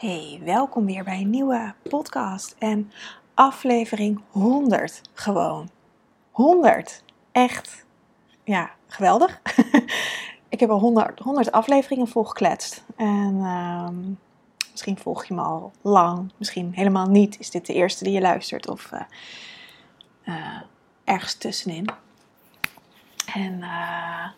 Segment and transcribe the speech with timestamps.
[0.00, 2.92] Hey, welkom weer bij een nieuwe podcast en
[3.34, 5.70] aflevering 100 gewoon.
[6.30, 7.04] 100.
[7.32, 7.84] Echt,
[8.44, 9.40] ja, geweldig.
[10.48, 12.84] ik heb al 100, 100 afleveringen volgekletst.
[12.96, 13.96] En ehm,
[14.70, 17.38] misschien volg je me al lang, misschien helemaal niet.
[17.38, 19.00] Is dit de eerste die je luistert of uh,
[20.24, 20.60] uh,
[21.04, 21.88] ergens tussenin.
[23.34, 24.28] En uh,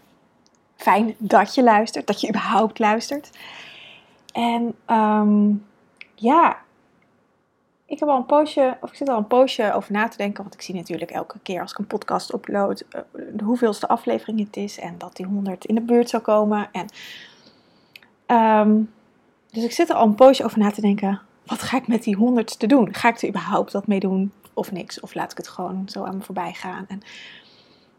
[0.76, 3.30] fijn dat je luistert, dat je überhaupt luistert.
[4.32, 5.64] En um,
[6.14, 6.58] ja,
[7.86, 10.42] ik heb al een poosje, of ik zit al een poosje over na te denken.
[10.42, 13.00] Want ik zie natuurlijk elke keer als ik een podcast upload, uh,
[13.32, 14.78] de hoeveelste aflevering het is.
[14.78, 16.68] En dat die 100 in de buurt zou komen.
[16.72, 16.86] En,
[18.36, 18.92] um,
[19.50, 21.20] dus ik zit er al een poosje over na te denken.
[21.46, 22.94] Wat ga ik met die 100 te doen?
[22.94, 25.00] Ga ik er überhaupt wat mee doen of niks?
[25.00, 26.84] Of laat ik het gewoon zo aan me voorbij gaan?
[26.88, 27.00] En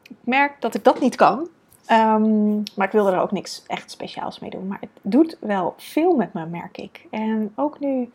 [0.04, 1.48] ik merk dat ik dat niet kan.
[1.92, 4.68] Um, maar ik wilde er ook niks echt speciaals mee doen.
[4.68, 7.05] Maar het doet wel veel met me, merk ik.
[7.12, 8.12] En ook nu,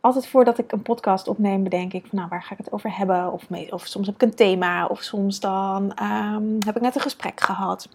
[0.00, 2.96] altijd voordat ik een podcast opneem, bedenk ik van nou, waar ga ik het over
[2.96, 3.32] hebben?
[3.32, 7.00] Of, of soms heb ik een thema, of soms dan um, heb ik net een
[7.00, 7.88] gesprek gehad.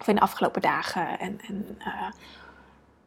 [0.00, 1.18] Of in de afgelopen dagen.
[1.18, 2.10] En, en uh,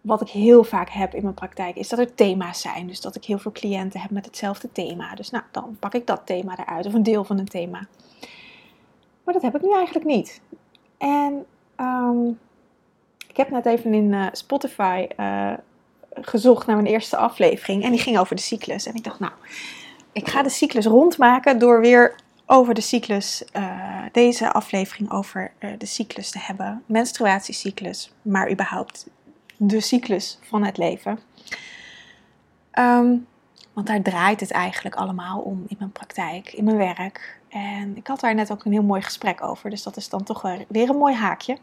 [0.01, 2.87] wat ik heel vaak heb in mijn praktijk is dat er thema's zijn.
[2.87, 5.15] Dus dat ik heel veel cliënten heb met hetzelfde thema.
[5.15, 7.87] Dus nou, dan pak ik dat thema eruit, of een deel van een thema.
[9.27, 10.41] Maar dat heb ik nu eigenlijk niet.
[10.97, 11.45] En
[11.77, 12.39] um,
[13.27, 15.53] ik heb net even in uh, Spotify uh,
[16.21, 17.83] gezocht naar mijn eerste aflevering.
[17.83, 18.85] En die ging over de cyclus.
[18.85, 19.31] En ik dacht, nou,
[20.11, 25.85] ik ga de cyclus rondmaken door weer over de cyclus, uh, deze aflevering over de
[25.85, 26.83] cyclus te hebben.
[26.85, 29.07] Menstruatiecyclus, maar überhaupt
[29.57, 31.19] de cyclus van het leven.
[32.79, 33.27] Um,
[33.73, 37.36] want daar draait het eigenlijk allemaal om in mijn praktijk, in mijn werk.
[37.49, 39.69] En ik had daar net ook een heel mooi gesprek over.
[39.69, 41.57] Dus dat is dan toch weer een mooi haakje.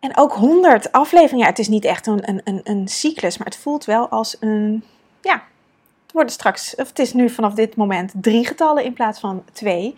[0.00, 1.44] En ook 100 afleveringen.
[1.44, 4.84] Ja, het is niet echt een, een, een, cyclus, maar het voelt wel als een.
[5.22, 5.42] Ja,
[6.02, 6.74] het worden straks.
[6.74, 9.94] Of het is nu vanaf dit moment drie getallen in plaats van twee.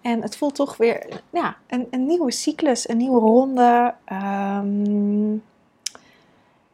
[0.00, 3.94] En het voelt toch weer ja, een, een nieuwe cyclus, een nieuwe ronde.
[4.12, 5.42] Um,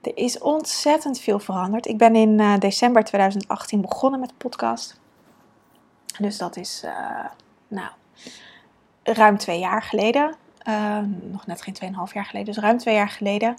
[0.00, 1.86] er is ontzettend veel veranderd.
[1.86, 5.00] Ik ben in uh, december 2018 begonnen met de podcast.
[6.18, 7.24] Dus dat is, uh,
[7.68, 7.90] nou,
[9.02, 10.34] ruim twee jaar geleden.
[10.68, 13.56] Uh, nog net geen 2,5 jaar geleden, dus ruim twee jaar geleden.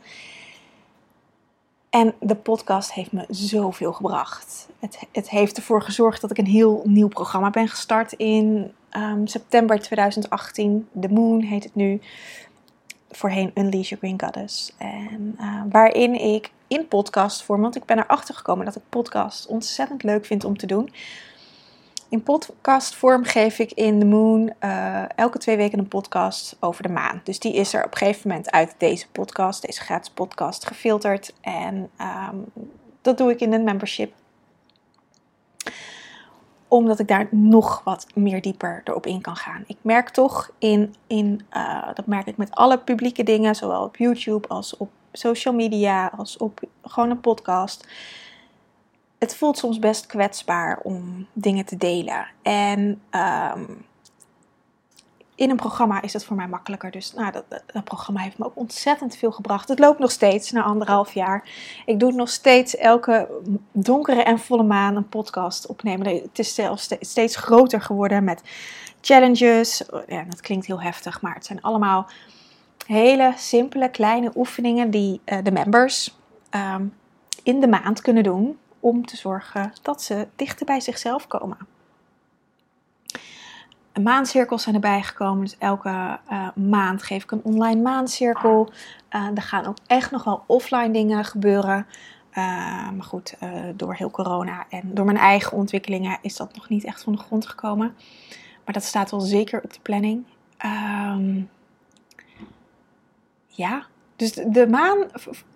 [1.90, 4.68] En de podcast heeft me zoveel gebracht.
[4.80, 9.28] Het, het heeft ervoor gezorgd dat ik een heel nieuw programma ben gestart in um,
[9.28, 10.88] september 2018.
[11.02, 12.02] The Moon heet het nu
[13.12, 14.74] voorheen Unleash Your Green Goddess.
[14.78, 20.04] En uh, waarin ik in podcastvorm, want ik ben erachter gekomen dat ik podcast ontzettend
[20.04, 20.90] leuk vind om te doen.
[22.10, 26.90] In podcastvorm geef ik in The Moon uh, elke twee weken een podcast over de
[26.90, 27.22] maan.
[27.24, 31.34] Dus die is er op een gegeven moment uit deze podcast, deze gratis podcast, gefilterd.
[31.42, 32.46] En um,
[33.02, 34.14] dat doe ik in een membership
[36.68, 39.64] omdat ik daar nog wat meer dieper erop in kan gaan.
[39.68, 43.98] Ik merk toch in, in uh, dat merk ik met alle publieke dingen, zowel op
[43.98, 47.88] YouTube als op social media, als op gewoon een podcast.
[49.18, 52.28] Het voelt soms best kwetsbaar om dingen te delen.
[52.42, 53.86] En um,
[55.36, 56.92] in een programma is het voor mij makkelijker.
[56.92, 57.44] Dus nou, dat,
[57.74, 59.70] dat, programma heeft me ook ontzettend veel gebracht.
[59.70, 61.50] Het loopt nog steeds na anderhalf jaar.
[61.86, 63.30] Ik doe nog steeds elke
[63.72, 66.08] donkere en volle maan een podcast opnemen.
[66.08, 68.42] Het is zelfs steeds groter geworden met
[69.02, 69.84] challenges.
[70.08, 72.08] Ja, dat klinkt heel heftig, maar het zijn allemaal
[72.86, 76.18] hele simpele kleine oefeningen die uh, de members
[76.76, 76.94] um,
[77.44, 81.57] in de maand kunnen doen om te zorgen dat ze dichter bij zichzelf komen
[84.03, 85.44] maancirkels zijn erbij gekomen.
[85.44, 88.69] Dus elke uh, maand geef ik een online maancirkel.
[89.09, 91.88] Uh, er gaan ook echt nog wel offline dingen gebeuren.
[92.29, 93.38] Uh, maar goed,
[93.75, 97.19] door heel corona en door mijn eigen ontwikkelingen is dat nog niet echt van de
[97.19, 97.96] grond gekomen.
[98.66, 100.25] Maar dat staat wel zeker op de planning.
[100.66, 101.50] Um,
[103.47, 103.85] ja,
[104.16, 104.98] dus de, de maan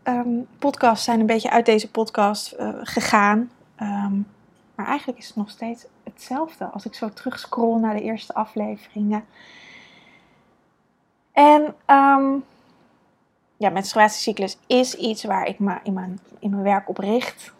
[0.03, 3.52] um, podcasts zijn een beetje uit deze podcast gegaan.
[3.82, 4.28] Um,
[4.76, 9.26] maar eigenlijk is het nog steeds hetzelfde als ik zo terugscroll naar de eerste afleveringen.
[11.32, 11.61] En
[11.96, 12.44] um,
[13.58, 17.53] ja, menstruatiecyclus is iets waar ik me in mijn, in mijn werk op richt.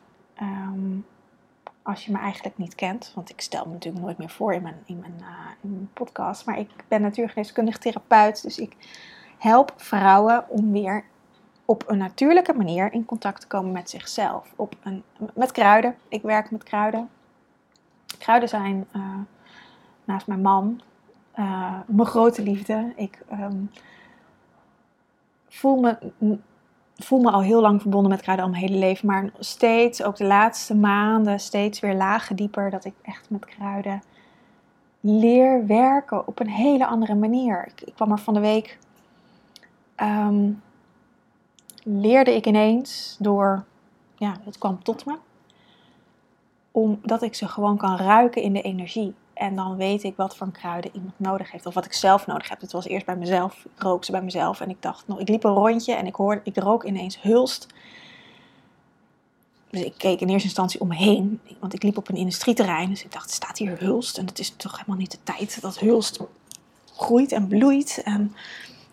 [1.84, 4.62] Als je me eigenlijk niet kent, want ik stel me natuurlijk nooit meer voor in
[4.62, 5.24] mijn, in mijn,
[5.62, 6.46] mijn podcast.
[6.46, 8.76] Maar ik ben natuurgeneeskundig therapeut, dus ik
[9.40, 11.04] help vrouwen om weer
[11.66, 14.54] op een natuurlijke manier in contact te komen met zichzelf.
[14.56, 15.04] Op een,
[15.34, 15.96] met kruiden.
[16.08, 17.10] Ik werk met kruiden.
[18.18, 19.02] Kruiden zijn uh,
[20.04, 20.82] naast mijn man
[21.40, 22.94] uh, mijn grote liefde.
[22.96, 23.72] Ik um,
[25.48, 25.98] voel me
[26.96, 29.08] voel me al heel lang verbonden met kruiden al mijn hele leven.
[29.08, 32.70] Maar steeds, ook de laatste maanden, steeds weer lagen dieper.
[32.70, 34.02] Dat ik echt met kruiden
[35.00, 37.68] leer werken op een hele andere manier.
[37.68, 38.78] Ik, ik kwam er van de week.
[40.00, 40.52] Ehm,
[41.84, 43.66] leerde ik ineens door.
[44.16, 45.18] Ja, het kwam tot me.
[46.72, 49.14] Omdat ik ze gewoon kan ruiken in de energie.
[49.34, 51.66] En dan weet ik wat voor kruiden iemand nodig heeft.
[51.66, 52.62] Of wat ik zelf nodig heb.
[52.62, 53.66] Het was eerst bij mezelf.
[53.76, 54.62] Ik rook ze bij mezelf.
[54.62, 57.68] En ik dacht nog, ik liep een rondje en ik hoorde, ik rook ineens hulst.
[59.70, 61.40] Dus ik keek in eerste instantie om me heen.
[61.60, 62.90] Want ik liep op een industrieterrein.
[62.90, 64.18] Dus ik dacht, staat hier hulst?
[64.18, 66.20] En het is toch helemaal niet de tijd dat hulst
[66.96, 68.02] groeit en bloeit.
[68.04, 68.36] En,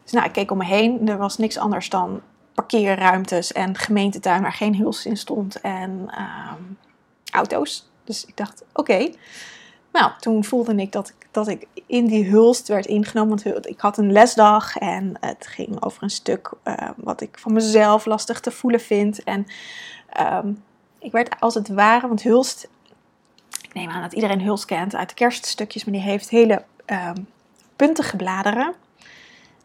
[0.06, 1.08] dus nou, ik keek om me heen.
[1.08, 2.20] Er was niks anders dan
[2.55, 5.61] parkeerruimtes en gemeentetuin waar geen hulst in stond.
[5.61, 6.62] En ehm,
[7.32, 7.91] auto's.
[8.05, 9.11] Dus ik dacht, oké.
[9.93, 13.43] Nou, toen voelde ik dat, ik dat ik in die hulst werd ingenomen.
[13.43, 17.53] Want ik had een lesdag en het ging over een stuk uh, wat ik van
[17.53, 19.25] mezelf lastig te voelen vind.
[19.25, 19.47] En
[20.20, 20.62] um,
[20.99, 22.69] ik werd als het ware, want hulst,
[23.62, 27.29] ik neem aan dat iedereen hulst kent uit de kerststukjes, maar die heeft hele um,
[27.76, 28.75] puntige bladeren.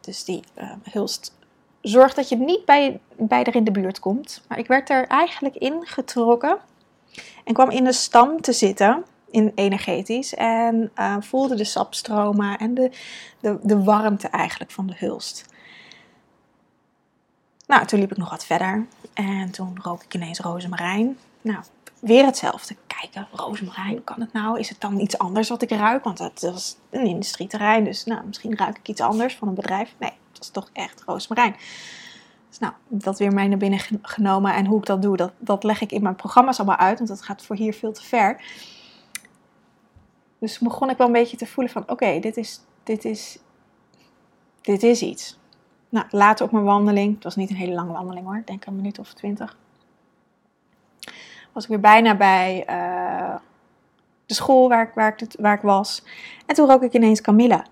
[0.01, 0.44] Dus die
[0.92, 1.33] hulst
[1.81, 4.44] zorgt dat je niet bij, bij er in de buurt komt.
[4.48, 6.57] Maar ik werd er eigenlijk ingetrokken
[7.44, 10.36] en kwam in de stam te zitten in energetisch.
[10.36, 12.92] En uh, voelde de sapstromen en de,
[13.39, 15.45] de, de warmte eigenlijk van de hulst.
[17.68, 18.86] Nou, toen liep ik nog wat verder.
[19.13, 21.18] En toen rook ik ineens rozemarijn.
[21.42, 21.63] Nou,
[22.01, 22.75] weer hetzelfde.
[22.88, 24.59] Kijken, rozemarijn, kan het nou?
[24.59, 26.03] Is het dan iets anders wat ik ruik?
[26.03, 29.95] Want het was een industrieterrein, dus nou, misschien ruik ik iets anders van een bedrijf.
[30.00, 31.56] Nee, het was toch echt rozemarijn.
[32.50, 34.53] Dus nou, dat weer mij naar binnen genomen.
[34.53, 36.98] En hoe ik dat doe, dat, dat leg ik in mijn programma's allemaal uit.
[36.98, 38.44] Want dat gaat voor hier veel te ver.
[40.39, 43.39] Dus begon ik wel een beetje te voelen van, oké, dit, is, dit, is,
[44.62, 45.39] dit is iets.
[45.89, 48.75] Nou, later op mijn wandeling, het was niet een hele lange wandeling hoor, denk een
[48.75, 49.57] minuut of twintig.
[51.51, 53.36] Was ik weer bijna bij uh,
[54.25, 56.03] de school waar ik, waar, ik, waar ik was.
[56.45, 57.65] En toen rook ik ineens Camilla.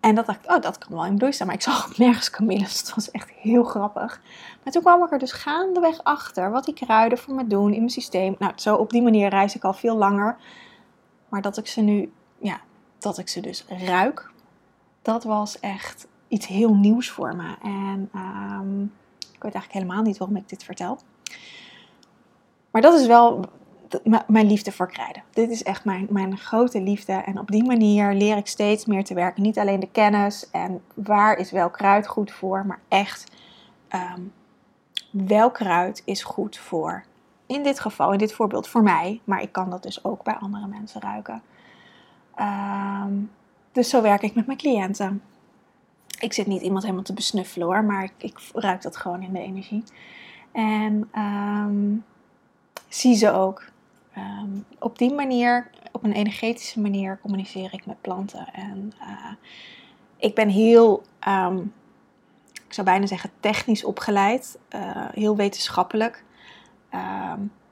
[0.00, 1.46] En dat dacht ik, oh, dat kan wel in bloei staan.
[1.46, 4.20] Maar ik zag nergens Camilla, dus het was echt heel grappig.
[4.64, 7.78] Maar toen kwam ik er dus gaandeweg achter wat die kruiden voor me doen in
[7.78, 8.36] mijn systeem.
[8.38, 10.36] Nou, zo op die manier reis ik al veel langer.
[11.28, 12.60] Maar dat ik ze nu, ja,
[12.98, 14.30] dat ik ze dus ruik,
[15.02, 17.54] dat was echt iets heel nieuws voor me.
[17.62, 20.98] En um, ik weet eigenlijk helemaal niet waarom ik dit vertel.
[22.70, 23.44] Maar dat is wel
[24.26, 25.22] mijn liefde voor kruiden.
[25.30, 27.12] Dit is echt mijn, mijn grote liefde.
[27.12, 29.42] En op die manier leer ik steeds meer te werken.
[29.42, 33.32] Niet alleen de kennis en waar is welk kruid goed voor, maar echt
[33.94, 34.32] um,
[35.10, 37.04] welk kruid is goed voor.
[37.46, 40.34] In dit geval, in dit voorbeeld voor mij, maar ik kan dat dus ook bij
[40.34, 41.42] andere mensen ruiken.
[42.40, 43.30] Um,
[43.72, 45.22] dus zo werk ik met mijn cliënten.
[46.18, 49.32] Ik zit niet iemand helemaal te besnuffelen hoor, maar ik, ik ruik dat gewoon in
[49.32, 49.84] de energie.
[50.52, 52.04] En um,
[52.90, 53.64] zie ze ook.
[54.16, 58.48] Um, op die manier, op een energetische manier, communiceer ik met planten.
[58.52, 59.32] En uh,
[60.16, 61.72] ik ben heel, um,
[62.66, 64.80] ik zou bijna zeggen, technisch opgeleid, uh,
[65.12, 66.24] heel wetenschappelijk.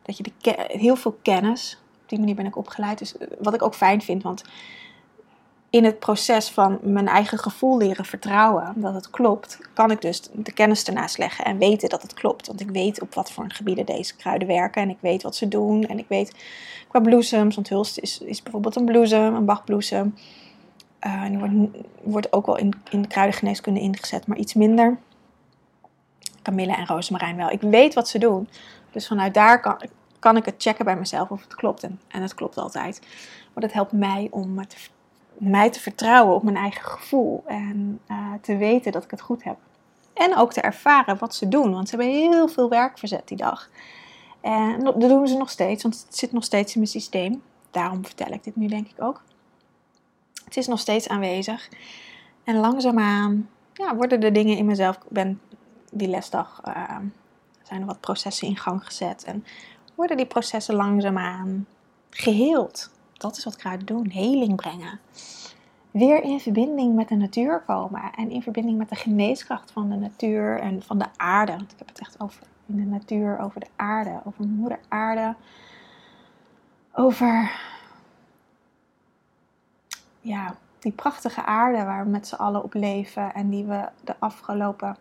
[0.02, 0.32] dat je
[0.68, 2.98] heel veel kennis, op die manier ben ik opgeleid.
[2.98, 4.44] Dus uh, wat ik ook fijn vind, want
[5.70, 10.22] in het proces van mijn eigen gevoel leren vertrouwen dat het klopt, kan ik dus
[10.32, 12.46] de kennis ernaast leggen en weten dat het klopt.
[12.46, 15.48] Want ik weet op wat voor gebieden deze kruiden werken en ik weet wat ze
[15.48, 15.86] doen.
[15.86, 16.34] En ik weet
[16.88, 20.14] qua bloesems, want hulst is, is bijvoorbeeld een bloesem, een bachbloesem.
[21.06, 21.54] Uh, die wordt,
[22.02, 24.98] wordt ook wel in, in de kruidengeneeskunde ingezet, maar iets minder.
[26.42, 27.50] Kamille en rozemarijn wel.
[27.50, 28.48] Ik weet wat ze doen.
[28.90, 29.80] Dus vanuit daar kan,
[30.18, 31.82] kan ik het checken bij mezelf of het klopt.
[31.82, 33.00] En, en het klopt altijd.
[33.54, 34.76] Maar dat helpt mij om te
[35.38, 39.44] mij te vertrouwen op mijn eigen gevoel en uh, te weten dat ik het goed
[39.44, 39.56] heb.
[40.14, 43.36] En ook te ervaren wat ze doen, want ze hebben heel veel werk verzet die
[43.36, 43.68] dag.
[44.40, 47.42] En dat doen ze nog steeds, want het zit nog steeds in mijn systeem.
[47.70, 49.22] Daarom vertel ik dit nu denk ik ook.
[50.44, 51.68] Het is nog steeds aanwezig.
[52.44, 54.96] En langzaamaan ja, worden de dingen in mezelf.
[54.96, 55.40] Ik ben
[55.90, 56.96] die lesdag uh,
[57.62, 59.24] zijn er wat processen in gang gezet.
[59.24, 59.44] En
[59.94, 61.66] worden die processen langzaamaan
[62.10, 65.00] geheeld dat is wat kruiden doen, heling brengen.
[65.90, 69.96] Weer in verbinding met de natuur komen en in verbinding met de geneeskracht van de
[69.96, 71.52] natuur en van de aarde.
[71.52, 75.34] Want ik heb het echt over in de natuur, over de aarde, over moeder aarde.
[76.92, 77.60] Over
[80.20, 84.14] ja, die prachtige aarde waar we met z'n allen op leven en die we de
[84.18, 84.96] afgelopen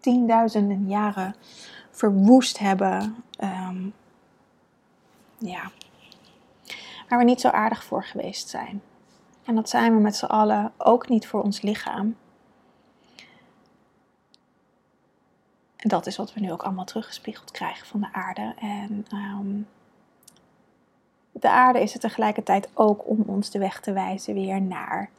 [0.00, 1.34] tienduizenden jaren
[1.90, 3.16] verwoest hebben.
[3.40, 3.94] Um,
[5.38, 5.70] ja,
[7.08, 8.82] waar we niet zo aardig voor geweest zijn.
[9.44, 12.16] En dat zijn we met z'n allen ook niet voor ons lichaam.
[15.76, 18.54] En dat is wat we nu ook allemaal teruggespiegeld krijgen van de aarde.
[18.60, 19.60] En ehm,
[21.32, 25.10] de aarde is er tegelijkertijd ook om ons de weg te wijzen weer naar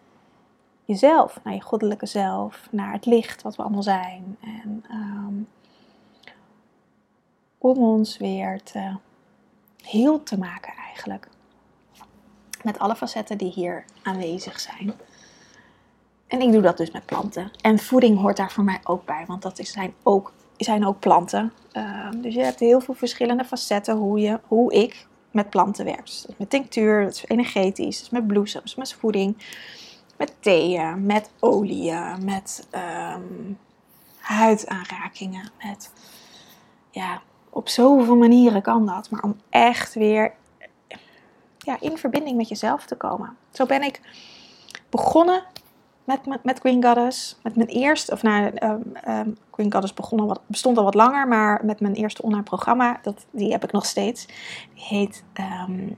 [0.85, 4.37] jezelf, naar je goddelijke zelf, naar het licht wat we allemaal zijn.
[4.41, 5.33] En ehm,
[7.57, 8.95] om ons weer te
[9.81, 11.27] heel te maken eigenlijk.
[12.65, 14.93] Met alle facetten die hier aanwezig zijn.
[16.27, 17.51] En ik doe dat dus met planten.
[17.61, 21.53] En voeding hoort daar voor mij ook bij, want dat zijn ook, zijn ook planten.
[21.71, 26.05] Ehm, dus je hebt heel veel verschillende facetten hoe, je, hoe ik met planten werk.
[26.05, 29.37] Dus met tinctuur, dat is energetisch, met bloesems, met voeding,
[30.17, 32.67] met theeën, met oliën, met
[33.15, 33.57] um,
[34.17, 35.91] huidaanrakingen, met
[36.91, 39.09] ja, op zoveel manieren kan dat.
[39.09, 40.33] Maar om echt weer
[41.65, 43.37] ja, in verbinding met jezelf te komen.
[43.51, 44.01] Zo ben ik
[44.89, 45.43] begonnen
[46.03, 47.39] met, met, met Goddess.
[47.43, 48.51] Met mijn eerste, of nou,
[49.07, 52.99] um, Goddess begon al wat, bestond al wat langer, maar met mijn eerste online programma,
[53.01, 54.25] dat, die heb ik nog steeds.
[54.73, 55.23] Die heet
[55.67, 55.97] um,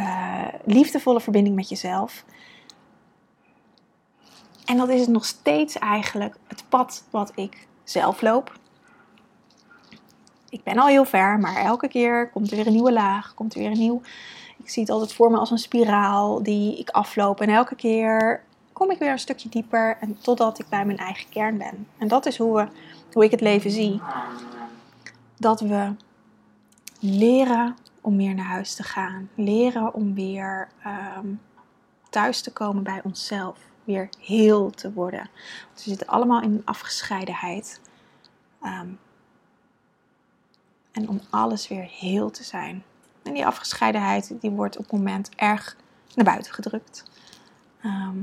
[0.00, 2.24] uh, Liefdevolle verbinding met jezelf.
[4.64, 8.52] En dat is nog steeds eigenlijk het pad wat ik zelf loop
[10.50, 13.54] ik ben al heel ver, maar elke keer komt er weer een nieuwe laag, komt
[13.54, 14.00] er weer een nieuw.
[14.68, 17.40] Ik zie het altijd voor me als een spiraal die ik afloop.
[17.40, 21.28] En elke keer kom ik weer een stukje dieper en totdat ik bij mijn eigen
[21.28, 21.86] kern ben.
[21.98, 22.68] En dat is hoe, we,
[23.12, 24.00] hoe ik het leven zie.
[25.36, 25.94] Dat we
[27.00, 29.30] leren om meer naar huis te gaan.
[29.34, 31.26] Leren om weer ehm,
[32.10, 33.58] thuis te komen bij onszelf.
[33.84, 35.30] Weer heel te worden.
[35.66, 37.80] Want we zitten allemaal in afgescheidenheid.
[38.62, 38.98] Um,
[40.92, 42.84] en om alles weer heel te zijn.
[43.28, 45.76] En die afgescheidenheid die wordt op het moment erg
[46.14, 47.04] naar buiten gedrukt.
[47.82, 48.18] Ehm,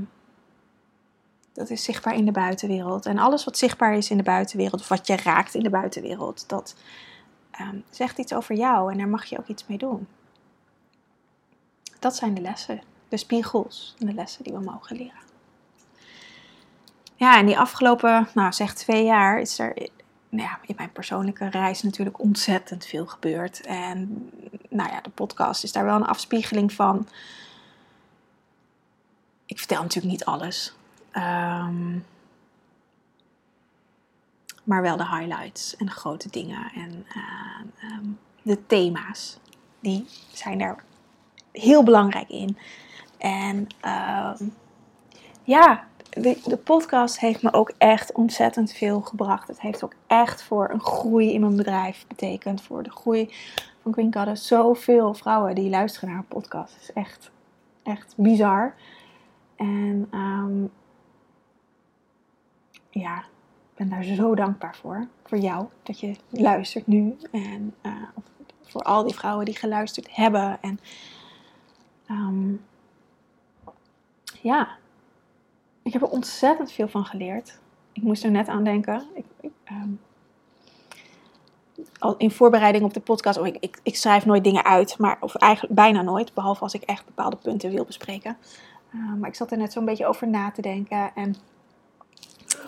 [1.54, 3.06] dat is zichtbaar in de buitenwereld.
[3.06, 6.50] En alles wat zichtbaar is in de buitenwereld, of wat je raakt in de buitenwereld,
[6.50, 6.76] dat
[7.52, 10.08] ehm, zegt iets over jou en daar mag je ook iets mee doen.
[12.00, 15.24] Dat zijn de lessen, de spiegels en de lessen die we mogen leren.
[17.16, 19.90] Ja, en die afgelopen, nou zeg twee jaar, is er
[20.36, 23.62] nou ja, in mijn persoonlijke reis natuurlijk ontzettend veel gebeurd.
[23.62, 24.30] En
[24.70, 27.08] nou ja, de podcast is daar wel een afspiegeling van.
[29.46, 30.74] Ik vertel natuurlijk niet alles.
[31.12, 31.98] Ehm,
[34.64, 37.06] maar wel de highlights en de grote dingen en
[37.92, 39.38] um, de thema's.
[39.80, 40.84] Die zijn er
[41.52, 42.58] heel belangrijk in.
[43.18, 43.68] En
[44.38, 44.54] um,
[45.44, 49.48] ja, de, podcast heeft me ook echt ontzettend veel gebracht.
[49.48, 52.62] Het heeft ook echt voor een groei in mijn bedrijf betekend.
[52.62, 53.34] Voor de groei
[53.82, 54.48] van Queen Goddess.
[54.48, 56.74] Zoveel vrouwen die luisteren naar een podcast.
[56.74, 57.32] Het is echt,
[57.84, 58.76] echt bizar.
[59.56, 60.72] En um,
[62.90, 65.08] ja, ik ben daar zo dankbaar voor.
[65.24, 67.18] Voor jou, dat je luistert nu.
[67.32, 67.94] En uh,
[68.62, 70.58] voor al die vrouwen die geluisterd hebben.
[70.62, 70.80] En
[72.10, 72.66] um,
[74.42, 74.78] ja,
[75.86, 77.60] ik heb er ontzettend veel van geleerd.
[77.92, 79.04] Ik moest er net aan denken.
[79.14, 79.90] Ik, ehm,
[82.18, 85.76] in voorbereiding op de podcast, oh, ik, ik, schrijf nooit dingen uit, maar, of eigenlijk
[85.76, 88.38] bijna nooit, behalve als ik echt bepaalde punten wil bespreken.
[88.96, 91.12] Uh, maar ik zat er net zo'n beetje over na te denken.
[91.16, 91.36] En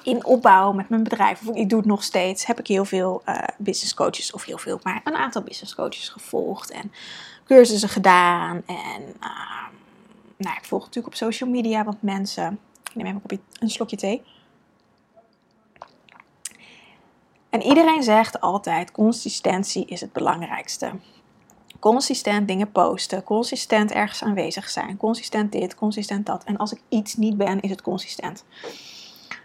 [0.03, 3.21] in opbouw met mijn bedrijf, of ik doe het nog steeds, heb ik heel veel
[3.25, 6.91] uh, business coaches, of heel veel, maar een aantal business coaches gevolgd en
[7.45, 8.63] cursussen gedaan.
[8.65, 9.67] En uh,
[10.37, 12.59] nou, ik volg natuurlijk op social media wat mensen
[13.03, 14.23] neem even een, een slokje thee.
[17.49, 20.91] En iedereen zegt altijd: consistentie is het belangrijkste.
[21.79, 26.43] Consistent dingen posten, consistent ergens aanwezig zijn, consistent dit, consistent dat.
[26.43, 28.45] En als ik iets niet ben, is het consistent.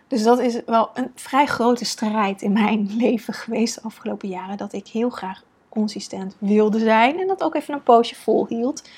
[0.09, 4.56] Dus dat is wel een vrij grote strijd in mijn leven geweest de afgelopen jaren.
[4.56, 8.88] Dat ik heel graag consistent wilde zijn en dat ook even een poosje volhield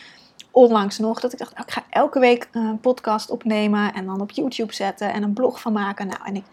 [0.55, 4.31] onlangs nog dat ik dacht, ik ga elke week een podcast opnemen en dan op
[4.31, 6.07] YouTube zetten en een blog van maken.
[6.07, 6.45] Nou, en ik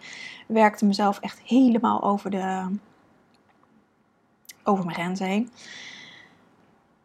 [0.48, 2.65] werkte mezelf echt helemaal over, de,
[4.63, 5.51] over mijn grens heen.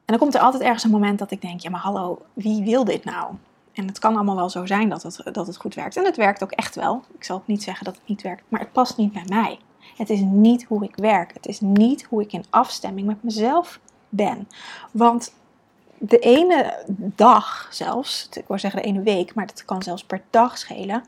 [0.05, 2.65] En dan komt er altijd ergens een moment dat ik denk, ja maar hallo, wie
[2.65, 3.35] wil dit nou?
[3.73, 5.97] En het kan allemaal wel zo zijn dat het, dat het goed werkt.
[5.97, 7.03] En het werkt ook echt wel.
[7.15, 9.59] Ik zal ook niet zeggen dat het niet werkt, maar het past niet bij mij.
[9.97, 11.35] Het is niet hoe ik werk.
[11.35, 14.49] Het is niet hoe ik in afstemming met mezelf ben.
[14.93, 15.33] Want
[15.99, 20.23] de ene dag zelfs, ik wou zeggen de ene week, maar dat kan zelfs per
[20.31, 21.05] dag schelen,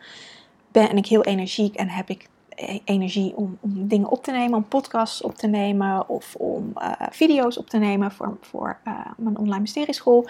[0.73, 4.57] ben ik heel energiek en heb ik e-, energie om, om dingen op te nemen,
[4.57, 9.01] om podcasts op te nemen of om uh, video's op te nemen voor, voor uh,
[9.17, 10.29] mijn online mysterieschool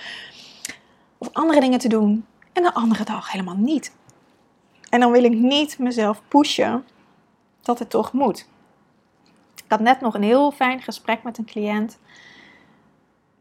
[1.18, 2.24] of andere dingen te doen.
[2.52, 3.92] En de andere dag helemaal niet.
[4.90, 6.84] En dan wil ik niet mezelf pushen
[7.62, 8.48] dat het toch moet.
[9.54, 11.98] Ik had net nog een heel fijn gesprek met een cliënt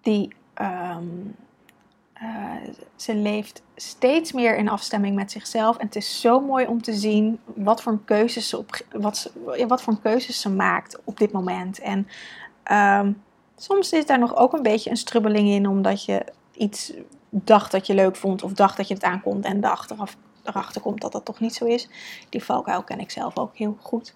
[0.01, 1.05] die ehm,
[2.21, 5.77] uh, ze leeft steeds meer in afstemming met zichzelf.
[5.77, 9.31] En het is zo mooi om te zien wat voor keuzes ze, op, wat,
[9.67, 11.79] wat voor keuzes ze maakt op dit moment.
[11.79, 12.07] En
[12.71, 13.21] um,
[13.55, 16.93] soms is daar nog ook een beetje een strubbeling in, omdat je iets
[17.29, 20.81] dacht dat je leuk vond, of dacht dat je het aankomt en de achteraf erachter
[20.81, 21.89] komt dat dat toch niet zo is.
[22.29, 24.13] Die valkuil ken ik zelf ook heel goed.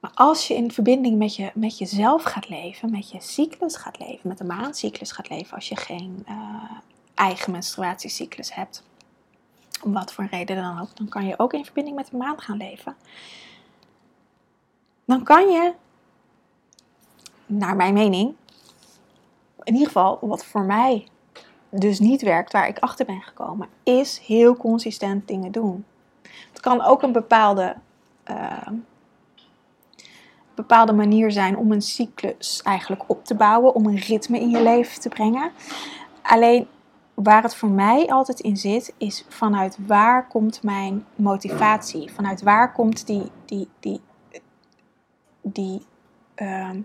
[0.00, 3.98] Maar als je in verbinding met, je, met jezelf gaat leven, met je cyclus gaat
[3.98, 6.70] leven, met de maancyclus gaat leven, als je geen uh,
[7.14, 8.82] eigen menstruatiecyclus hebt,
[9.84, 12.40] om wat voor reden dan ook, dan kan je ook in verbinding met de maan
[12.40, 12.96] gaan leven.
[15.04, 15.72] Dan kan je,
[17.46, 18.34] naar mijn mening,
[19.62, 21.06] in ieder geval wat voor mij
[21.68, 25.84] dus niet werkt, waar ik achter ben gekomen, is heel consistent dingen doen.
[26.22, 27.76] Het kan ook een bepaalde
[28.30, 28.68] uh,
[30.60, 34.62] bepaalde manier zijn om een cyclus eigenlijk op te bouwen, om een ritme in je
[34.62, 35.50] leven te brengen.
[36.22, 36.66] Alleen
[37.14, 42.12] waar het voor mij altijd in zit, is vanuit waar komt mijn motivatie?
[42.12, 44.00] Vanuit waar komt die, die, die,
[45.42, 45.86] die
[46.34, 46.80] ehm,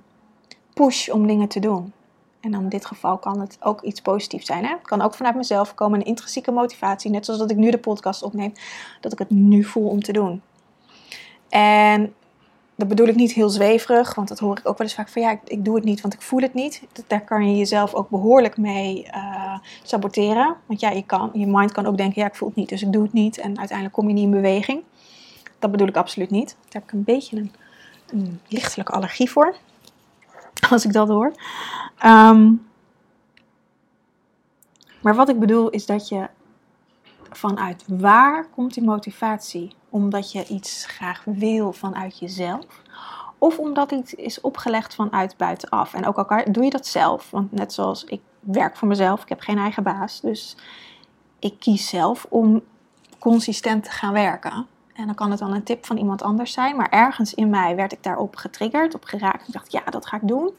[0.74, 1.94] push om dingen te doen?
[2.40, 4.64] En dan in dit geval kan het ook iets positiefs zijn.
[4.64, 4.70] Hè?
[4.70, 7.12] Het kan ook vanuit mezelf komen, een intrinsieke motivatie.
[7.12, 8.54] Net zoals dat ik nu de podcast opneem,
[9.02, 10.42] dat ik het nu voel om te doen.
[11.50, 12.14] En
[12.76, 15.22] dat bedoel ik niet heel zweverig, want dat hoor ik ook wel eens vaak van
[15.22, 16.82] ja, ik, ik doe het niet, want ik voel het niet.
[17.08, 20.56] Daar kan je jezelf ook behoorlijk mee uh, saboteren.
[20.66, 22.82] Want ja, je, kan, je mind kan ook denken, ja, ik voel het niet, dus
[22.82, 23.38] ik doe het niet.
[23.38, 24.82] En uiteindelijk kom je niet in beweging.
[25.60, 26.50] Dat bedoel ik absoluut niet.
[26.50, 27.52] Daar heb ik een beetje een,
[28.10, 29.56] een lichtelijke allergie voor,
[30.70, 31.34] als ik dat hoor.
[31.98, 32.52] Ehm,
[35.02, 36.28] maar wat ik bedoel is dat je
[37.30, 39.76] vanuit waar komt die motivatie?
[39.96, 42.82] Omdat je iets graag wil vanuit jezelf?
[43.38, 45.94] Of omdat iets is opgelegd vanuit buitenaf?
[45.94, 47.32] En ook elkaar doe je dat zelf.
[47.32, 50.22] Want net zoals ik werk voor mezelf, ik heb geen eigen baas.
[50.22, 50.58] Dus
[51.40, 52.62] ik kies zelf om
[53.20, 54.68] consistent te gaan werken.
[54.94, 56.76] En dan kan het wel een tip van iemand anders zijn.
[56.76, 59.48] Maar ergens in mij werd ik daarop getriggerd, op geraakt.
[59.48, 60.52] Ik dacht, ja, dat ga ik doen.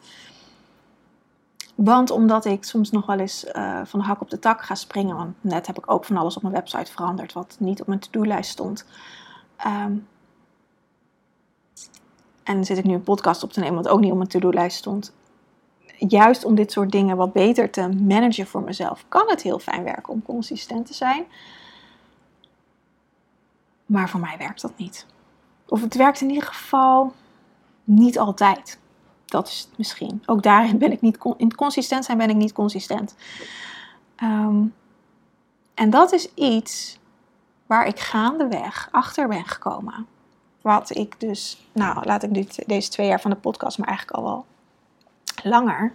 [1.75, 4.75] Want omdat ik soms nog wel eens uh, van de hak op de tak ga
[4.75, 5.17] springen.
[5.17, 8.01] Want net heb ik ook van alles op mijn website veranderd wat niet op mijn
[8.01, 8.87] to-do-lijst stond.
[9.67, 10.09] Um,
[12.43, 14.77] en zit ik nu een podcast op te nemen wat ook niet op mijn to-do-lijst
[14.77, 15.13] stond.
[15.99, 19.85] Juist om dit soort dingen wat beter te managen voor mezelf, kan het heel fijn
[19.85, 21.25] werken om consistent te zijn.
[23.87, 25.07] Maar voor mij werkt dat niet.
[25.69, 27.13] Of het werkt in ieder geval
[27.85, 28.79] niet altijd
[29.27, 30.23] dat is het misschien.
[30.27, 33.17] Ook daarin ben ik niet, in consistent zijn ben ik niet consistent.
[34.17, 34.65] Ehm,
[35.75, 36.99] en dat is iets
[37.67, 40.07] waar ik gaandeweg achter ben gekomen.
[40.61, 44.19] Wat ik dus, nou laat ik dit, deze twee jaar van de podcast, maar eigenlijk
[44.19, 44.45] al wel
[45.43, 45.95] langer,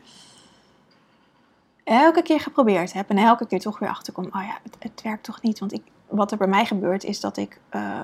[1.84, 3.10] elke keer geprobeerd heb.
[3.10, 5.60] En elke keer toch weer achterkom, oh ja, het, het werkt toch niet.
[5.60, 8.00] Want ik, wat er bij mij gebeurt is dat ik uh,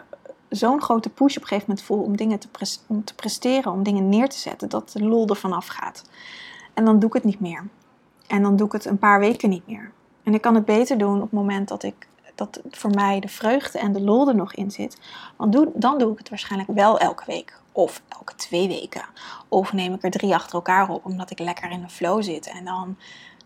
[0.49, 2.47] zo'n grote push op een gegeven moment voel om dingen te,
[2.88, 6.10] om te presteren, om dingen neer te zetten, dat de lol er vanaf gaat.
[6.73, 7.63] En dan doe ik het niet meer.
[8.27, 9.91] En dan doe ik het een paar weken niet meer.
[10.23, 13.28] En ik kan het beter doen op het moment dat ik dat voor mij de
[13.28, 14.97] vreugde en de lol er nog in zit.
[15.36, 17.60] Want doe, dan doe ik het waarschijnlijk wel elke week.
[17.71, 19.06] Of elke twee weken.
[19.47, 22.47] Of neem ik er drie achter elkaar op, omdat ik lekker in de flow zit.
[22.47, 22.97] En dan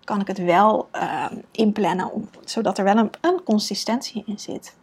[0.03, 4.75] kan ik het wel uh, inplannen, zodat er wel een, een consistentie in zit.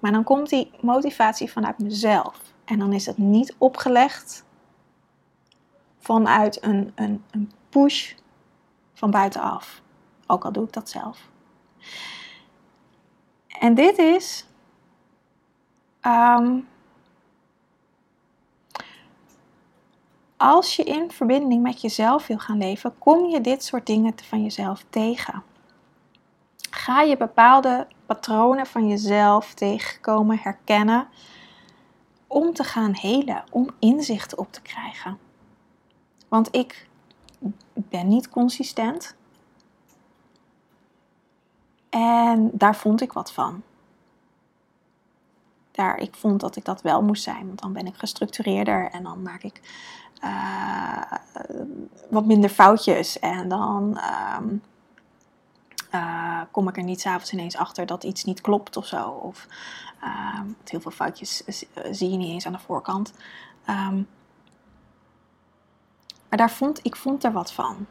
[0.00, 2.40] Maar dan komt die motivatie vanuit mezelf.
[2.64, 4.44] En dan is het niet opgelegd
[5.98, 8.12] vanuit een, een, een push
[8.94, 9.82] van buitenaf.
[10.26, 11.28] Ook al doe ik dat zelf.
[13.60, 14.46] En dit is.
[16.06, 16.68] Um,
[20.36, 24.42] als je in verbinding met jezelf wil gaan leven, kom je dit soort dingen van
[24.42, 25.42] jezelf tegen.
[26.70, 31.08] Ga je bepaalde patronen van jezelf tegenkomen, herkennen,
[32.26, 35.18] om te gaan helen, om inzichten op te krijgen.
[36.28, 36.88] Want ik
[37.74, 39.16] ben niet consistent.
[41.90, 43.62] En daar vond ik wat van.
[45.70, 49.02] Daar, ik vond dat ik dat wel moest zijn, want dan ben ik gestructureerder en
[49.02, 49.60] dan maak ik
[50.24, 51.12] uh,
[52.10, 54.56] wat minder foutjes en dan ehm,
[55.94, 59.08] uh, kom ik er niet s'avonds ineens achter dat iets niet klopt of zo.
[59.08, 59.46] Of
[60.04, 61.42] uh, heel veel foutjes
[61.90, 63.12] zie je niet eens aan de voorkant.
[63.68, 64.08] Um,
[66.28, 67.86] maar daar vond, ik vond er wat van.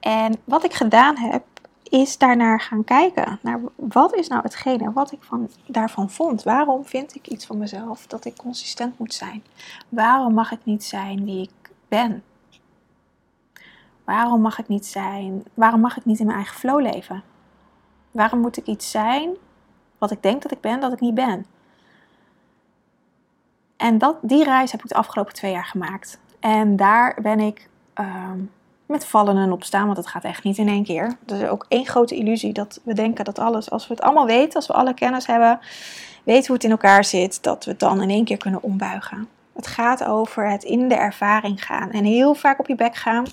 [0.00, 1.44] En wat ik gedaan heb,
[1.88, 3.38] is daarnaar gaan kijken.
[3.42, 6.42] Naar wat is nou hetgene wat ik van, daarvan vond?
[6.42, 9.44] Waarom vind ik iets van mezelf dat ik consistent moet zijn?
[9.88, 12.22] Waarom mag ik niet zijn wie ik ben?
[14.04, 15.44] Waarom mag ik niet zijn?
[15.54, 17.22] Waarom mag ik niet in mijn eigen flow leven?
[18.10, 19.36] Waarom moet ik iets zijn
[19.98, 21.46] wat ik denk dat ik ben, dat ik niet ben?
[23.76, 26.20] En dat, die reis heb ik de afgelopen twee jaar gemaakt.
[26.40, 28.38] En daar ben ik ehm,
[28.86, 31.16] met vallen en opstaan, want het gaat echt niet in één keer.
[31.26, 34.26] Het is ook één grote illusie dat we denken dat alles, als we het allemaal
[34.26, 35.60] weten, als we alle kennis hebben,
[36.24, 39.28] weten hoe het in elkaar zit, dat we het dan in één keer kunnen ombuigen.
[39.52, 43.24] Het gaat over het in de ervaring gaan en heel vaak op je bek gaan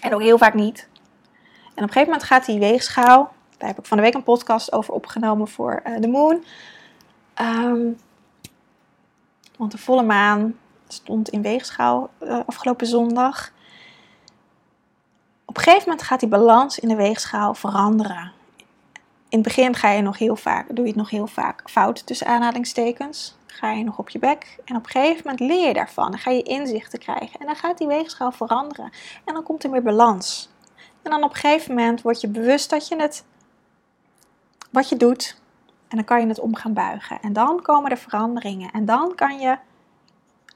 [0.00, 0.88] en ook heel vaak niet.
[1.62, 4.22] En op een gegeven moment gaat die weegschaal, daar heb ik van de week een
[4.22, 6.44] podcast over opgenomen voor de Moon.
[7.34, 7.86] Ehm,
[9.56, 10.54] want de volle maan
[10.88, 13.52] stond in weegschaal uh, afgelopen zondag
[15.50, 18.32] op een gegeven moment gaat die balans in de weegschaal veranderen.
[19.28, 22.06] In het begin ga je nog heel vaak, doe je het nog heel vaak fout
[22.06, 23.36] tussen aanhalingstekens.
[23.46, 24.58] Ga je nog op je bek.
[24.64, 26.10] En op een gegeven moment leer je daarvan.
[26.10, 27.40] Dan ga je inzichten krijgen.
[27.40, 28.92] En dan gaat die weegschaal veranderen.
[29.24, 30.50] En dan komt er meer balans.
[31.02, 33.24] En dan op een gegeven moment word je bewust dat je het,
[34.70, 35.40] wat je doet.
[35.88, 37.20] En dan kan je het om gaan buigen.
[37.20, 38.70] En dan komen er veranderingen.
[38.70, 39.58] En dan kan je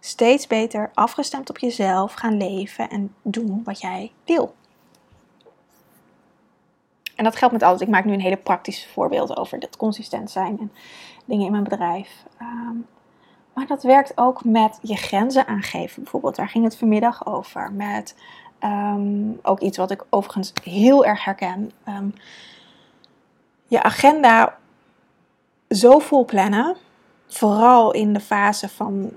[0.00, 4.54] steeds beter afgestemd op jezelf gaan leven en doen wat jij wil.
[7.14, 7.80] En dat geldt met alles.
[7.80, 10.72] Ik maak nu een hele praktische voorbeeld over dat consistent zijn en
[11.24, 12.24] dingen in mijn bedrijf.
[12.38, 12.76] Ehm,
[13.54, 16.02] maar dat werkt ook met je grenzen aangeven.
[16.02, 17.72] Bijvoorbeeld, daar ging het vanmiddag over.
[17.72, 18.16] Met
[18.58, 21.72] ehm, ook iets wat ik overigens heel erg herken.
[21.84, 22.08] Ehm,
[23.66, 24.56] je agenda
[25.68, 26.76] zo vol plannen.
[27.26, 29.12] Vooral in de fase van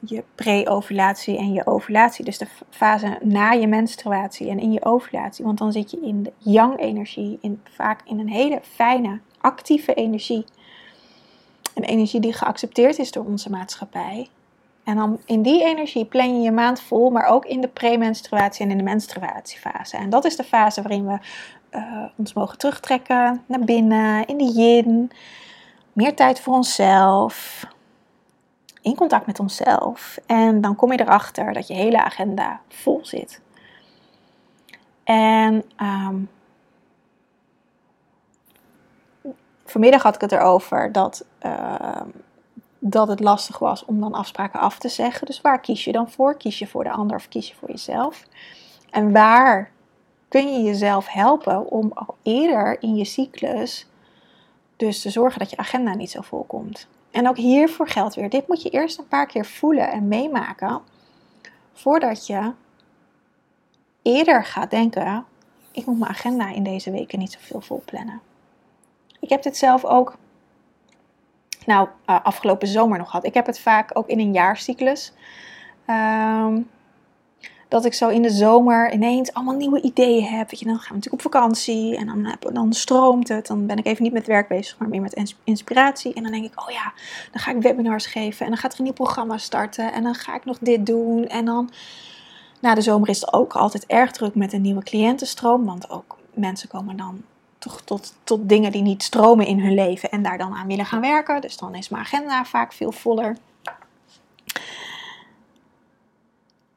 [0.00, 2.24] je pre-ovulatie en je ovulatie.
[2.24, 5.44] Dus de fase na je menstruatie en in je ovulatie.
[5.44, 10.44] Want dan zit je in de yang-energie, in, vaak in een hele fijne, actieve energie.
[11.74, 14.28] Een energie die geaccepteerd is door onze maatschappij.
[14.84, 18.64] En dan in die energie plan je je maand vol, maar ook in de premenstruatie
[18.64, 19.96] en in de menstruatiefase.
[19.96, 21.18] En dat is de fase waarin we
[21.70, 25.10] uh, ons mogen terugtrekken naar binnen, in de yin.
[25.92, 27.64] Meer tijd voor onszelf,
[28.86, 30.18] in contact met onszelf.
[30.26, 33.40] En dan kom je erachter dat je hele agenda vol zit.
[35.04, 36.28] En um,
[39.64, 42.00] vanmiddag had ik het erover dat, uh,
[42.78, 45.26] dat het lastig was om dan afspraken af te zeggen.
[45.26, 46.36] Dus waar kies je dan voor?
[46.36, 48.26] Kies je voor de ander of kies je voor jezelf?
[48.90, 49.70] En waar
[50.28, 53.86] kun je jezelf helpen om al eerder in je cyclus
[54.76, 56.88] dus te zorgen dat je agenda niet zo vol komt?
[57.16, 60.80] En ook hiervoor geldt weer, dit moet je eerst een paar keer voelen en meemaken
[61.72, 62.52] voordat je
[64.02, 65.24] eerder gaat denken,
[65.72, 68.20] ik moet mijn agenda in deze weken niet zoveel vol plannen.
[69.20, 70.16] Ik heb dit zelf ook,
[71.66, 73.26] nou, uh, afgelopen zomer nog gehad.
[73.26, 75.12] Ik heb het vaak ook in een jaarcyclus.
[75.86, 76.70] Um,
[77.68, 80.50] dat ik zo in de zomer ineens allemaal nieuwe ideeën heb.
[80.50, 83.46] Weet je, dan gaan we natuurlijk op vakantie en dan, dan stroomt het.
[83.46, 86.14] Dan ben ik even niet met werk bezig, maar meer met inspiratie.
[86.14, 86.92] En dan denk ik, oh ja,
[87.32, 89.92] dan ga ik webinars geven en dan gaat er een nieuw programma starten.
[89.92, 91.26] En dan ga ik nog dit doen.
[91.26, 91.70] En dan
[92.60, 95.64] na de zomer is het ook altijd erg druk met een nieuwe cliëntenstroom.
[95.64, 97.22] Want ook mensen komen dan
[97.58, 100.86] toch tot, tot dingen die niet stromen in hun leven en daar dan aan willen
[100.86, 101.40] gaan werken.
[101.40, 103.36] Dus dan is mijn agenda vaak veel voller.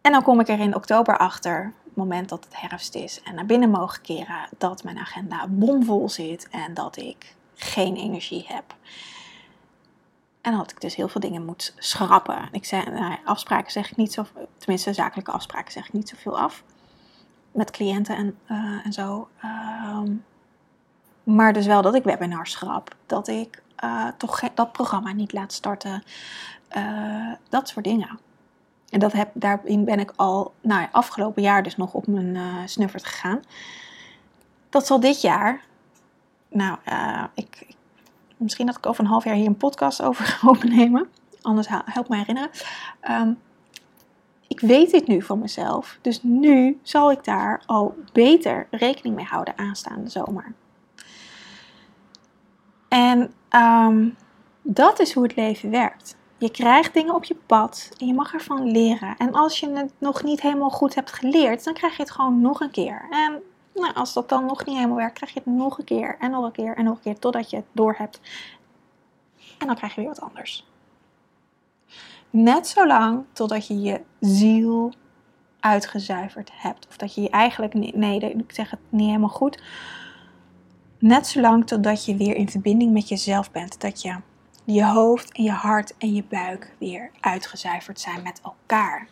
[0.02, 3.36] En dan kom ik er in oktober achter, het moment dat het herfst is en
[3.36, 8.76] naar binnen mogen keren, dat mijn agenda bomvol zit en dat ik geen energie heb.
[10.42, 12.50] En dat ik dus heel veel dingen moet schrappen.
[12.52, 14.26] Ik zei, nou, afspraken zeg ik niet zo,
[14.58, 16.64] tenminste zakelijke afspraken zeg ik niet zoveel af.
[17.52, 19.28] Met cliënten en, uh, en zo.
[19.42, 20.14] Ehm,
[21.24, 22.96] maar dus wel dat ik webinars schrap.
[23.06, 26.04] Dat ik uh, toch dat programma niet laat starten.
[26.78, 28.20] Uh, dat soort dingen.
[28.90, 32.56] En dat heb, daarin ben ik al nou afgelopen jaar dus nog op mijn uh,
[32.66, 33.40] snuffert gegaan.
[34.70, 35.62] Dat zal dit jaar,
[36.50, 37.76] nou, uh, ik,
[38.38, 41.10] misschien dat ik over een half jaar hier een podcast over opnemen.
[41.42, 42.50] Anders help me herinneren.
[43.10, 43.40] Um,
[44.48, 45.98] ik weet dit nu van mezelf.
[46.02, 50.54] Dus nu zal ik daar al beter rekening mee houden aanstaande zomer.
[52.88, 54.16] En um,
[54.62, 56.18] dat is hoe het leven werkt.
[56.40, 59.18] Je krijgt dingen op je pad en je mag ervan leren.
[59.18, 62.42] En als je het nog niet helemaal goed hebt geleerd, dan krijg je het gewoon
[62.42, 63.08] nog een keer.
[63.10, 63.42] En
[63.74, 66.32] nou, als dat dan nog niet helemaal werkt, krijg je het nog een keer en
[66.32, 68.20] nog een keer en nog een keer totdat je het door hebt.
[69.58, 70.68] En dan krijg je weer wat anders.
[72.30, 74.94] Net zo lang totdat je je ziel
[75.60, 76.88] uitgezuiverd hebt.
[76.88, 79.62] Of dat je je eigenlijk, nee, ik zeg het niet helemaal goed.
[81.00, 83.82] Net zolang totdat je weer in verbinding met jezelf bent.
[83.82, 84.16] Dat je
[84.74, 89.08] je hoofd en je hart en je buik weer uitgezuiverd zijn met elkaar.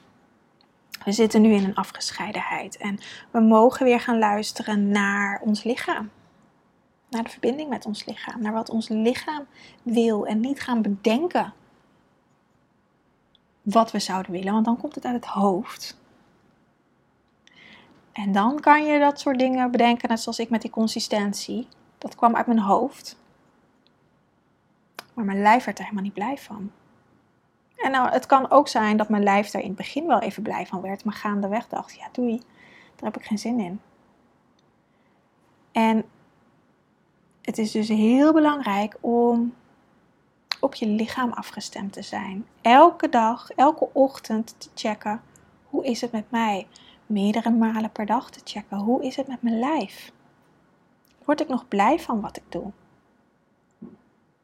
[1.03, 2.99] We zitten nu in een afgescheidenheid en
[3.31, 6.09] we mogen weer gaan luisteren naar ons lichaam.
[7.09, 9.45] Naar de verbinding met ons lichaam, naar wat ons lichaam
[9.83, 11.53] wil en niet gaan bedenken
[13.61, 15.97] wat we zouden willen, want dan komt het uit het hoofd.
[18.11, 21.67] En dan kan je dat soort dingen bedenken, net zoals ik met die consistentie.
[21.97, 23.17] Dat kwam uit mijn hoofd.
[25.17, 26.71] Maar mijn lijf werd er helemaal niet blij van.
[27.75, 30.43] En nou, het kan ook zijn dat mijn lijf daar in het begin wel even
[30.43, 32.37] blij van werd, maar gaandeweg dacht, ja doei,
[32.95, 33.81] daar heb ik geen zin in.
[35.71, 36.05] En
[37.41, 39.53] het is dus heel belangrijk om
[40.59, 42.47] op je lichaam afgestemd te zijn.
[42.61, 45.21] Elke dag, elke ochtend te checken,
[45.69, 46.67] hoe is het met mij?
[47.05, 50.11] Meerdere malen per dag te checken, hoe is het met mijn lijf?
[51.25, 52.71] Word ik nog blij van wat ik doe?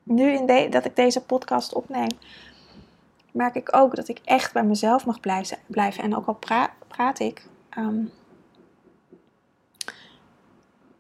[0.04, 2.10] Nu in dat ik deze podcast opneem,
[3.32, 5.20] merk ik ook dat ik echt bij mezelf mag
[5.68, 6.04] blijven.
[6.04, 6.40] En ook al
[6.88, 8.12] praat ik, um,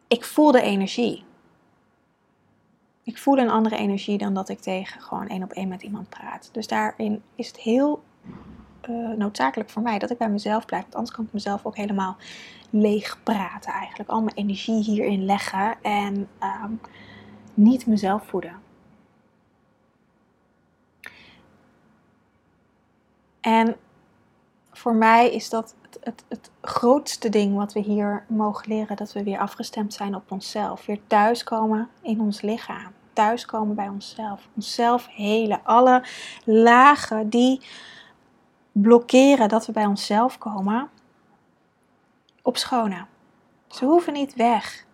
[0.07, 1.23] ik voel de energie.
[3.03, 6.09] Ik voel een andere energie dan dat ik tegen gewoon één op één met iemand
[6.09, 6.49] praat.
[6.51, 8.03] Dus daarin is het heel
[8.89, 10.83] uh, noodzakelijk voor mij dat ik bij mezelf blijf.
[10.83, 12.17] Want anders kan ik mezelf ook helemaal
[12.69, 14.09] leeg praten eigenlijk.
[14.09, 16.27] Al mijn energie hierin leggen en
[16.63, 16.79] um,
[17.53, 18.62] niet mezelf voeden.
[23.43, 23.75] En
[24.71, 29.23] voor mij is dat het, het, grootste ding wat we hier mogen leren: dat we
[29.23, 30.86] weer afgestemd zijn op onszelf.
[30.86, 32.91] Weer thuiskomen in ons lichaam.
[33.13, 34.47] Thuiskomen bij onszelf.
[34.56, 35.60] Onszelf helen.
[35.63, 36.06] Alle
[36.45, 37.62] lagen die
[38.71, 40.89] blokkeren dat we bij onszelf komen,
[42.41, 43.08] opschonen.
[43.67, 44.86] Ze hoeven niet weg.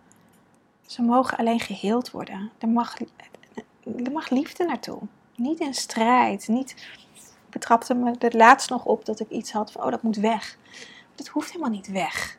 [0.86, 2.50] Ze mogen alleen geheeld worden.
[2.58, 2.98] Er mag,
[4.04, 5.00] er mag liefde naartoe.
[5.36, 6.98] Niet in strijd, niet
[7.50, 10.58] betrapte me er laatst nog op dat ik iets had van, oh dat moet weg.
[11.14, 12.38] Dat hoeft helemaal niet weg.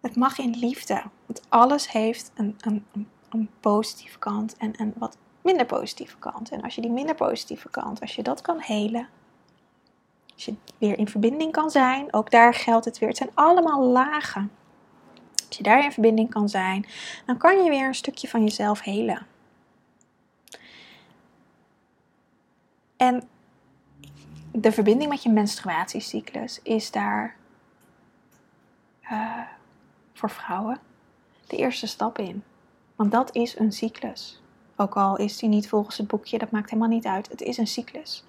[0.00, 1.02] Het mag in liefde.
[1.26, 2.86] Want alles heeft een, een,
[3.28, 6.50] een positieve kant en een wat minder positieve kant.
[6.50, 9.08] En als je die minder positieve kant, als je dat kan helen,
[10.34, 13.08] als je weer in verbinding kan zijn, ook daar geldt het weer.
[13.08, 14.50] Het zijn allemaal lagen.
[15.48, 16.86] Als je daar in verbinding kan zijn,
[17.26, 19.26] dan kan je weer een stukje van jezelf helen.
[22.96, 23.28] En
[24.60, 27.36] de verbinding met je menstruatiecyclus is daar
[29.02, 29.40] uh,
[30.12, 30.78] voor vrouwen
[31.46, 32.42] de eerste stap in.
[32.96, 34.42] Want dat is een cyclus.
[34.76, 37.28] Ook al is die niet volgens het boekje, dat maakt helemaal niet uit.
[37.28, 38.24] Het is een cyclus.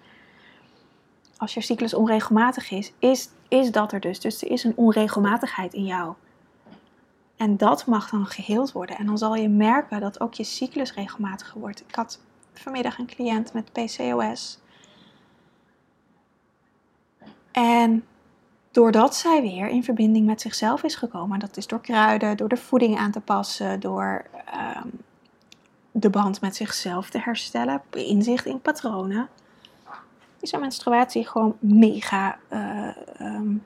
[1.37, 4.19] Als je cyclus onregelmatig is, is, is dat er dus.
[4.19, 6.13] Dus er is een onregelmatigheid in jou.
[7.37, 8.97] En dat mag dan geheeld worden.
[8.97, 11.83] En dan zal je merken dat ook je cyclus regelmatiger wordt.
[11.87, 12.19] Ik had
[12.53, 14.59] vanmiddag een cliënt met PCOS.
[17.51, 18.05] En
[18.71, 22.57] doordat zij weer in verbinding met zichzelf is gekomen, dat is door kruiden, door de
[22.57, 24.88] voeding aan te passen, door ehm,
[25.91, 29.29] de band met zichzelf te herstellen, inzicht in patronen,
[30.39, 33.63] is haar menstruatie gewoon mega uh, um,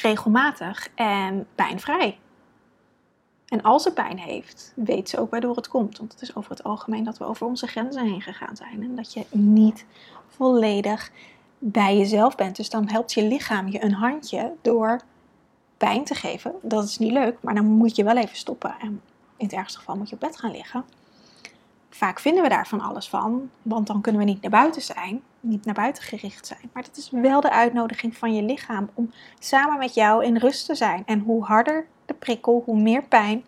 [0.00, 2.18] regelmatig en pijnvrij.
[3.46, 5.98] En als ze pijn heeft, weet ze ook waardoor het komt.
[5.98, 8.82] Want het is over het algemeen dat we over onze grenzen heen gegaan zijn.
[8.82, 9.84] En dat je niet
[10.26, 11.10] volledig
[11.58, 12.56] bij jezelf bent.
[12.56, 15.00] Dus dan helpt je lichaam je een handje door
[15.76, 16.52] pijn te geven.
[16.62, 18.74] Dat is niet leuk, maar dan moet je wel even stoppen.
[18.80, 19.00] En
[19.36, 20.84] in het ergste geval moet je op bed gaan liggen.
[21.90, 25.22] Vaak vinden we daar van alles van, want dan kunnen we niet naar buiten zijn,
[25.40, 26.70] niet naar buiten gericht zijn.
[26.72, 30.66] Maar dat is wel de uitnodiging van je lichaam om samen met jou in rust
[30.66, 31.02] te zijn.
[31.06, 33.44] En hoe harder de prikkel, hoe meer pijn.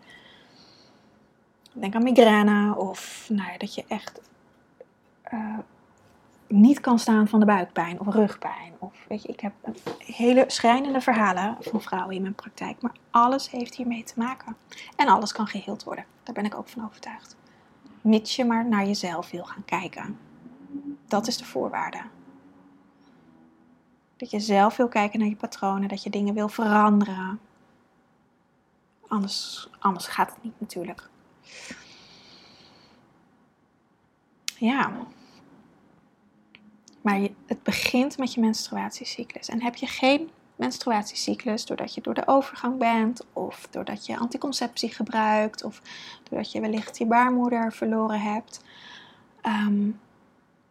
[1.73, 4.21] Denk aan migraine of nou ja, dat je echt
[5.33, 5.59] uh,
[6.51, 8.73] niet kan staan van de buikpijn of rugpijn.
[8.79, 9.53] Of weet je, ik heb
[9.99, 12.83] hele schrijnende verhalen van vrouwen in mijn praktijk.
[12.83, 14.57] Maar alles heeft hiermee te maken.
[14.97, 16.05] En alles kan geheeld worden.
[16.23, 17.37] Daar ben ik ook van overtuigd.
[18.01, 20.19] Mits je maar naar jezelf wil gaan kijken.
[21.09, 22.01] Dat is de voorwaarde.
[24.17, 27.41] Dat je zelf wil kijken naar je patronen, dat je dingen wil veranderen.
[29.09, 31.09] Anders, anders gaat het niet natuurlijk.
[34.59, 34.93] Ja.
[37.01, 39.49] Maar het begint met je menstruatiecyclus.
[39.49, 44.95] En heb je geen menstruatiecyclus doordat je door de overgang bent, of doordat je anticonceptie
[44.95, 45.83] gebruikt, of
[46.23, 48.65] doordat je wellicht je baarmoeder verloren hebt.
[49.41, 49.87] Ehm,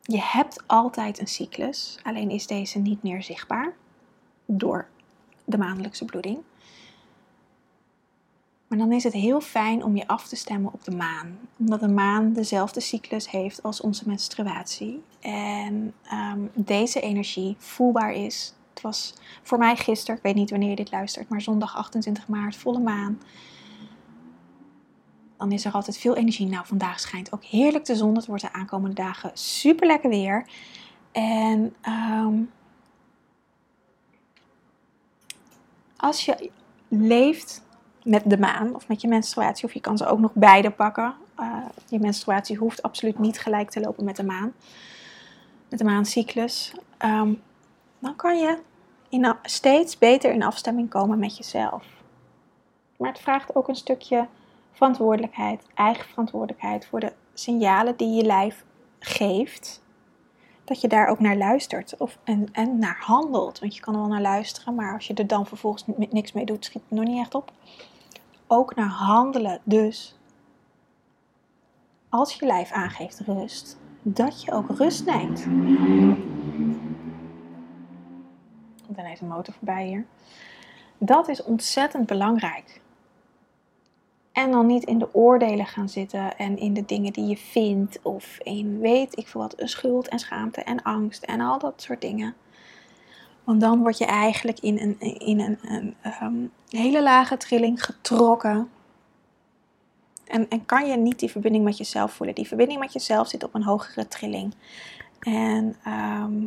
[0.01, 3.73] je hebt altijd een cyclus, alleen is deze niet meer zichtbaar
[4.45, 4.87] door
[5.45, 6.39] de maandelijkse bloeding.
[8.69, 11.39] Maar dan is het heel fijn om je af te stemmen op de maan.
[11.57, 15.03] Omdat de maan dezelfde cyclus heeft als onze menstruatie.
[15.19, 18.53] En ehm, deze energie voelbaar is.
[18.69, 22.27] Het was voor mij gisteren, ik weet niet wanneer je dit luistert, maar zondag 28
[22.27, 23.21] maart, volle maan.
[25.37, 26.47] Dan is er altijd veel energie.
[26.47, 28.15] Nou, vandaag schijnt ook heerlijk de zon.
[28.15, 30.47] Het wordt de aankomende dagen super lekker weer.
[31.11, 32.41] En ehm,
[35.97, 36.51] als je
[36.87, 37.67] leeft
[38.09, 41.13] met de maan of met je menstruatie, of je kan ze ook nog beide pakken.
[41.39, 41.55] Uh,
[41.87, 44.53] je menstruatie hoeft absoluut niet gelijk te lopen met de maan,
[45.69, 46.73] met de maancyclus.
[47.05, 47.41] Um,
[47.99, 48.57] dan kan je
[49.09, 51.85] in, steeds beter in afstemming komen met jezelf.
[52.97, 54.27] Maar het vraagt ook een stukje
[54.71, 58.63] verantwoordelijkheid, eigen verantwoordelijkheid voor de signalen die je lijf
[58.99, 59.81] geeft.
[60.63, 63.59] Dat je daar ook naar luistert of, en, en naar handelt.
[63.59, 66.45] Want je kan er wel naar luisteren, maar als je er dan vervolgens niks mee
[66.45, 67.51] doet, schiet het nog niet echt op
[68.49, 69.61] ook naar handelen.
[69.63, 70.17] Dus
[72.09, 75.43] als je lijf aangeeft rust, dat je ook rust neemt.
[78.85, 80.05] Komt ineens een motor voorbij hier.
[80.97, 82.81] Dat is ontzettend belangrijk.
[84.31, 87.99] En dan niet in de oordelen gaan zitten en in de dingen die je vindt
[88.01, 92.01] of in weet ik veel wat, schuld en schaamte en angst en al dat soort
[92.01, 92.35] dingen.
[93.49, 98.69] Want dan word je eigenlijk in een, in een, een, ehm, hele lage trilling getrokken.
[100.27, 102.35] En, en kan je niet die verbinding met jezelf voelen.
[102.35, 104.55] Die verbinding met jezelf zit op een hogere trilling.
[105.19, 106.45] En ehm,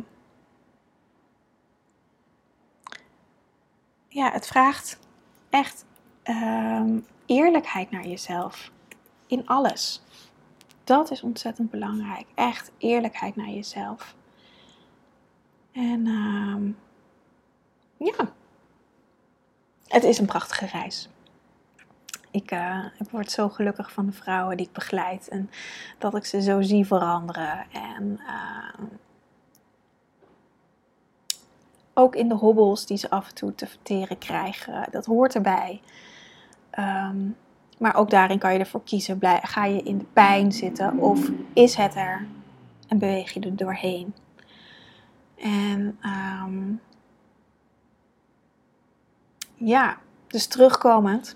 [4.07, 4.99] ja, het vraagt
[5.49, 5.85] echt
[6.23, 8.71] ehm, eerlijkheid naar jezelf.
[9.27, 10.01] In alles.
[10.83, 12.25] Dat is ontzettend belangrijk.
[12.35, 14.15] Echt eerlijkheid naar jezelf.
[15.71, 16.77] En um,
[18.03, 18.31] ja,
[19.87, 21.09] het is een prachtige reis.
[22.31, 25.49] Ik, uh, ik, word zo gelukkig van de vrouwen die ik begeleid en
[25.97, 27.65] dat ik ze zo zie veranderen.
[27.71, 28.85] En uh,
[31.93, 35.81] ook in de hobbels die ze af en toe te verteren krijgen, dat hoort erbij.
[36.79, 37.35] Um,
[37.77, 41.75] maar ook daarin kan je ervoor kiezen: ga je in de pijn zitten of is
[41.75, 42.27] het er
[42.87, 44.15] en beweeg je er doorheen?
[45.35, 45.99] En
[46.45, 46.81] um,
[49.63, 49.97] ja,
[50.27, 51.35] dus terugkomend.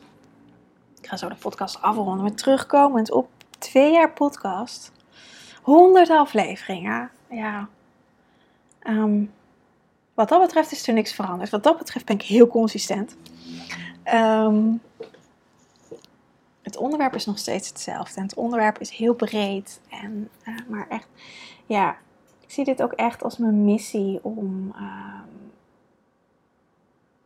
[0.99, 2.21] Ik ga zo de podcast afronden.
[2.21, 4.91] Maar terugkomend op twee jaar podcast.
[5.61, 7.11] 100 afleveringen.
[7.29, 7.67] Ja.
[8.79, 9.23] Ehm,
[10.13, 11.49] wat dat betreft is er niks veranderd.
[11.49, 13.15] Wat dat betreft ben ik heel consistent.
[14.03, 14.71] Ehm,
[16.61, 18.15] het onderwerp is nog steeds hetzelfde.
[18.15, 19.81] En het onderwerp is heel breed.
[19.89, 21.07] En, uh, maar echt,
[21.65, 21.97] ja,
[22.41, 25.27] ik zie dit ook echt als mijn missie om ehm,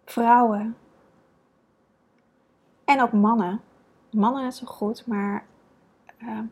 [0.06, 0.76] vrouwen
[2.92, 3.62] en ook mannen,
[4.12, 5.46] mannen net zo goed, maar
[6.18, 6.46] ehm,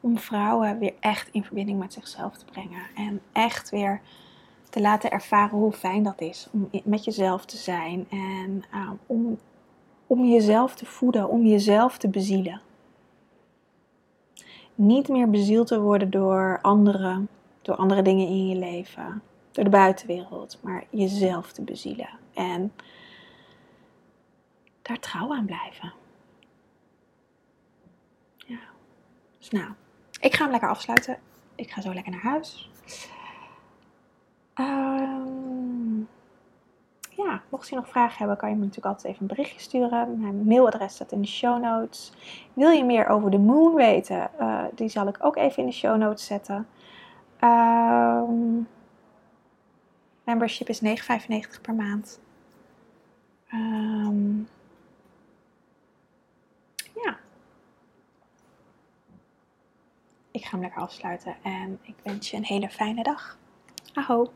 [0.00, 4.00] om vrouwen weer echt in verbinding met zichzelf te brengen en echt weer
[4.70, 9.38] te laten ervaren hoe fijn dat is om met jezelf te zijn en ehm, om,
[10.06, 12.60] om jezelf te voeden, om jezelf te bezielen.
[14.74, 17.28] Niet meer bezield te worden door anderen,
[17.62, 22.08] door andere dingen in je leven, door de buitenwereld, maar jezelf te bezielen.
[22.34, 22.72] En
[24.84, 25.92] daar trouw aan blijven.
[28.36, 28.58] Ja.
[29.38, 29.72] Dus nou,
[30.20, 31.18] ik ga hem lekker afsluiten.
[31.54, 32.70] Ik ga zo lekker naar huis.
[34.54, 36.08] Um,
[37.10, 40.20] ja, mocht je nog vragen hebben, kan je me natuurlijk altijd even een berichtje sturen.
[40.20, 42.12] Mijn mailadres staat in de show notes.
[42.52, 44.30] Wil je meer over de moon weten?
[44.40, 46.68] Uh, die zal ik ook even in de show notes zetten.
[47.40, 48.68] Um,
[50.24, 52.20] membership is 9,95 per maand.
[53.52, 54.48] Um,
[60.34, 63.38] Ik ga hem lekker afsluiten en ik wens je een hele fijne dag.
[63.92, 64.32] Aho!